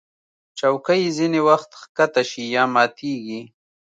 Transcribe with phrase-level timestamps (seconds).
[0.59, 3.41] چوکۍ ځینې وخت ښکته شي یا ماتېږي.